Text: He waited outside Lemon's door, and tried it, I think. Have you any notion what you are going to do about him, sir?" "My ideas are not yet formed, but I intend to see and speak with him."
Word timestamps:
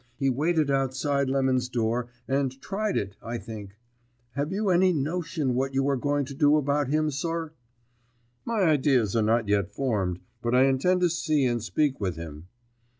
He 0.15 0.31
waited 0.31 0.71
outside 0.71 1.29
Lemon's 1.29 1.69
door, 1.69 2.09
and 2.27 2.59
tried 2.59 2.97
it, 2.97 3.17
I 3.21 3.37
think. 3.37 3.77
Have 4.31 4.51
you 4.51 4.71
any 4.71 4.91
notion 4.93 5.53
what 5.53 5.75
you 5.75 5.87
are 5.89 5.95
going 5.95 6.25
to 6.25 6.33
do 6.33 6.57
about 6.57 6.87
him, 6.87 7.11
sir?" 7.11 7.53
"My 8.43 8.61
ideas 8.63 9.15
are 9.15 9.21
not 9.21 9.47
yet 9.47 9.75
formed, 9.75 10.17
but 10.41 10.55
I 10.55 10.63
intend 10.63 11.01
to 11.01 11.09
see 11.11 11.45
and 11.45 11.61
speak 11.61 12.01
with 12.01 12.15
him." 12.15 12.47